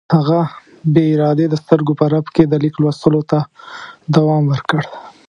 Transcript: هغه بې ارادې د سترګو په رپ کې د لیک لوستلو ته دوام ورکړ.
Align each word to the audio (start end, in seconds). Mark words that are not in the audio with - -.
هغه 0.15 0.39
بې 0.93 1.03
ارادې 1.15 1.45
د 1.49 1.55
سترګو 1.63 1.93
په 1.99 2.05
رپ 2.13 2.25
کې 2.35 2.43
د 2.47 2.53
لیک 2.63 2.75
لوستلو 2.81 3.21
ته 3.31 3.39
دوام 4.15 4.43
ورکړ. 4.53 4.81